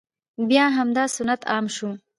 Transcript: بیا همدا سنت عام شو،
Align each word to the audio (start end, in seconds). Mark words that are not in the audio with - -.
بیا 0.49 0.65
همدا 0.77 1.03
سنت 1.15 1.41
عام 1.51 1.65
شو، 1.75 1.89